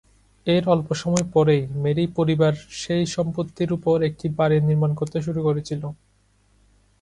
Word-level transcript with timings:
এর 0.47 0.63
অল্পসময় 0.69 1.25
পরেই, 1.33 1.63
মেরি 1.83 2.05
পরিবার 2.17 2.53
সেই 2.81 3.03
সম্পত্তির 3.15 3.69
ওপর 3.77 3.97
একটা 4.09 4.27
বাড়ি 4.37 4.57
নির্মাণ 4.61 4.91
করতে 4.99 5.17
শুরু 5.25 5.39
করেছিল। 5.47 5.83